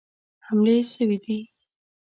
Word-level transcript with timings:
حملې 0.47 0.77
سوي 0.93 1.17
دي. 1.25 1.37